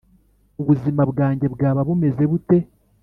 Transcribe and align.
ubuzima 0.61 1.01
bwanjye 1.11 1.45
bwaba 1.53 1.79
bumeze 1.87 2.23
bute, 2.31 2.57